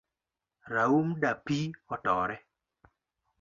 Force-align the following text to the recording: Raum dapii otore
Raum 0.73 1.07
dapii 1.21 1.61
otore 1.97 2.37